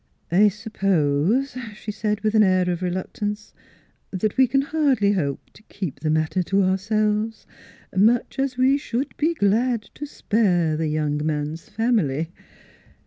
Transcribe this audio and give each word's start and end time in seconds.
"I 0.31 0.47
suppose," 0.47 1.55
she 1.75 1.91
said, 1.91 2.21
with 2.21 2.33
an 2.33 2.41
air 2.41 2.67
of 2.71 2.79
reluct 2.79 3.21
ance, 3.21 3.53
u 4.11 4.17
that 4.17 4.35
we 4.35 4.47
can 4.47 4.63
hardly 4.63 5.11
hope 5.11 5.51
to 5.53 5.61
keep 5.69 5.99
the 5.99 6.09
matter 6.09 6.41
to 6.41 6.63
ourselves 6.63 7.45
much 7.95 8.39
as 8.39 8.57
we 8.57 8.79
should 8.79 9.15
be 9.17 9.35
g 9.39 9.45
lad 9.45 9.83
to 9.93 10.07
spare 10.07 10.75
the 10.75 10.87
young 10.87 11.23
man's 11.23 11.69
family. 11.69 12.31